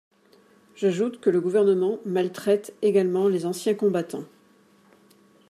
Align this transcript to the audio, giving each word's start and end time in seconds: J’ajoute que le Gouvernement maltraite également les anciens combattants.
J’ajoute 0.75 1.19
que 1.21 1.29
le 1.29 1.39
Gouvernement 1.39 1.99
maltraite 2.05 2.73
également 2.81 3.27
les 3.27 3.45
anciens 3.45 3.75
combattants. 3.75 4.25